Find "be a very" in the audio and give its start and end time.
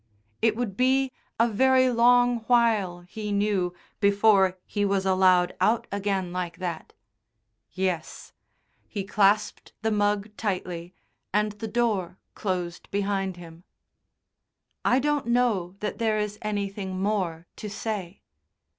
0.75-1.91